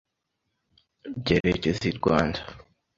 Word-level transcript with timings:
Byerekeza 1.19 1.83
i 1.91 1.93
Rwanda 1.97 2.39